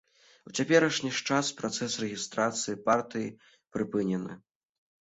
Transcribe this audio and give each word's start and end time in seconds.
У 0.49 0.53
цяперашні 0.61 1.11
ж 1.17 1.27
час 1.29 1.51
працэс 1.61 1.99
рэгістрацыі 2.05 2.79
партыі 2.89 3.33
прыпынены. 3.77 4.33